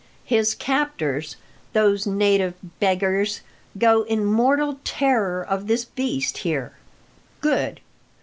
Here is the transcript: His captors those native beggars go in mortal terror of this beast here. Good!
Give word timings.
His 0.25 0.55
captors 0.55 1.35
those 1.73 2.07
native 2.07 2.55
beggars 2.79 3.41
go 3.77 4.01
in 4.01 4.25
mortal 4.25 4.79
terror 4.83 5.45
of 5.47 5.67
this 5.67 5.85
beast 5.85 6.39
here. 6.39 6.71
Good! 7.39 7.81